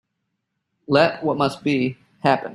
Let 0.87 1.23
what 1.23 1.37
must 1.37 1.63
be, 1.63 1.97
happen. 2.23 2.49